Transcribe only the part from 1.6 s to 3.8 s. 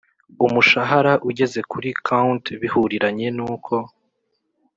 kuri count bihuriranye nuko